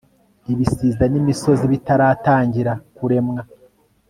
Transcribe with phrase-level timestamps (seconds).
[0.53, 3.41] ibisiza n'imisozi bitaratangira kuremwa